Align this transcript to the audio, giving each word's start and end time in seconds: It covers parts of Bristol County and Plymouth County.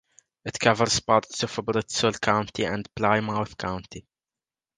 It 0.45 0.59
covers 0.59 0.99
parts 1.01 1.43
of 1.43 1.59
Bristol 1.63 2.13
County 2.13 2.63
and 2.65 2.87
Plymouth 2.95 3.55
County. 3.55 4.07